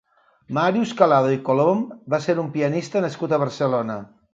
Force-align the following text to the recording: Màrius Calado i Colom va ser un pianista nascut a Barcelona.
Màrius 0.57 0.93
Calado 1.01 1.29
i 1.37 1.39
Colom 1.51 1.85
va 2.15 2.23
ser 2.27 2.39
un 2.49 2.51
pianista 2.59 3.09
nascut 3.09 3.41
a 3.41 3.45
Barcelona. 3.49 4.05